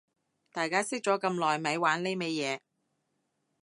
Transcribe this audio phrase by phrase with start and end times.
[0.51, 2.59] 大家識咗咁耐咪玩呢味嘢